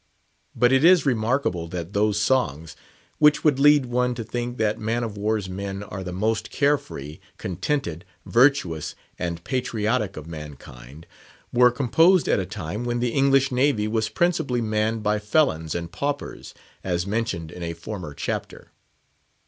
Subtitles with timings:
[0.55, 5.15] But it is remarkable that those songs—which would lead one to think that man of
[5.15, 12.39] war's men are the most care free, contented, virtuous, and patriotic of mankind—were composed at
[12.39, 17.51] a time when the English Navy was principally manned by felons and paupers, as mentioned
[17.51, 18.71] in a former chapter.